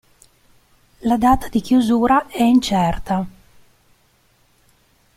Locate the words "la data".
1.01-1.47